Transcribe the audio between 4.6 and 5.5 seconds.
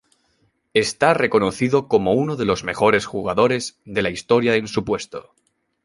su puesto.